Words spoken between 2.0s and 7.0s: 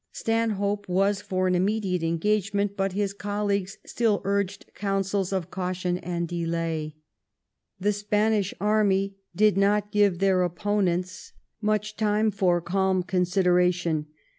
en gagement, but his colleague still urged counsels of cautio^ and delay.